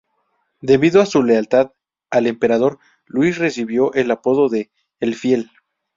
Debido 0.61 0.99
a 0.99 1.05
su 1.05 1.21
lealtad 1.21 1.73
al 2.09 2.25
emperador, 2.25 2.79
Luis 3.05 3.37
recibió 3.37 3.93
el 3.93 4.09
apodo 4.09 4.49
de 4.49 4.71
"el 4.99 5.13
fiel". 5.13 5.51